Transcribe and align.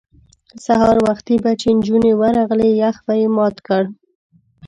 سهار 0.65 0.97
وختي 1.07 1.35
به 1.43 1.51
چې 1.61 1.67
نجونې 1.77 2.11
ورغلې 2.21 2.69
یخ 2.83 2.95
به 3.05 3.13
یې 3.21 3.27
مات 3.35 3.55
کړ. 3.67 3.83